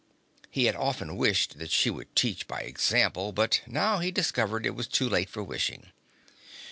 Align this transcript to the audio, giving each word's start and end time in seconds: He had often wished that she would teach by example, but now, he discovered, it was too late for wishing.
He 0.49 0.65
had 0.65 0.75
often 0.75 1.15
wished 1.15 1.59
that 1.59 1.69
she 1.69 1.91
would 1.91 2.15
teach 2.15 2.47
by 2.47 2.61
example, 2.61 3.31
but 3.31 3.61
now, 3.67 3.99
he 3.99 4.09
discovered, 4.09 4.65
it 4.65 4.73
was 4.73 4.87
too 4.87 5.07
late 5.07 5.29
for 5.29 5.43
wishing. 5.43 5.91